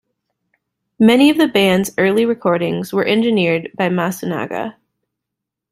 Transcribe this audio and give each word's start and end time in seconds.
Many 0.99 1.29
of 1.29 1.37
the 1.37 1.47
band's 1.47 1.91
early 1.95 2.25
recordings 2.25 2.91
were 2.91 3.05
engineered 3.05 3.69
by 3.77 3.87
Masunaga. 3.89 4.75